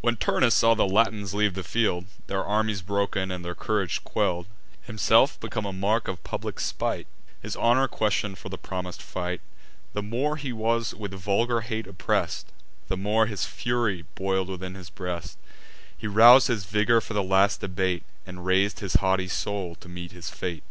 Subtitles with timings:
[0.00, 4.46] When Turnus saw the Latins leave the field, Their armies broken, and their courage quell'd,
[4.84, 7.06] Himself become the mark of public spite,
[7.42, 9.42] His honour question'd for the promis'd fight;
[9.92, 12.50] The more he was with vulgar hate oppress'd,
[12.88, 15.36] The more his fury boil'd within his breast:
[15.94, 20.12] He rous'd his vigour for the last debate, And rais'd his haughty soul to meet
[20.12, 20.62] his fate.